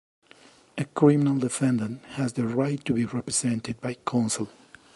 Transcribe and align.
A 0.79 0.85
criminal 0.85 1.37
defendant 1.37 2.03
has 2.15 2.33
the 2.33 2.47
right 2.47 2.83
to 2.85 2.93
be 2.93 3.05
represented 3.05 3.79
by 3.81 3.93
counsel. 3.93 4.49